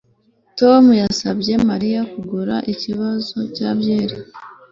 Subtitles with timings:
[0.59, 4.17] Tom yasabye Mariya kugura ikibazo cya byeri